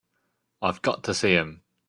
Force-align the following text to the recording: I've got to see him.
I've 0.63 0.81
got 0.81 1.03
to 1.03 1.13
see 1.13 1.33
him. 1.33 1.61